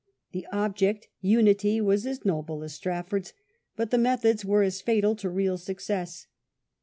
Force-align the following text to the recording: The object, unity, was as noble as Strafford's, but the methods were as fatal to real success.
The 0.31 0.47
object, 0.51 1.09
unity, 1.19 1.79
was 1.79 2.07
as 2.07 2.25
noble 2.25 2.63
as 2.63 2.73
Strafford's, 2.73 3.33
but 3.75 3.91
the 3.91 3.99
methods 3.99 4.43
were 4.43 4.63
as 4.63 4.81
fatal 4.81 5.15
to 5.17 5.29
real 5.29 5.59
success. 5.59 6.25